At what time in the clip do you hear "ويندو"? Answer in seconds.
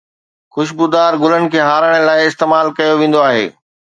3.01-3.21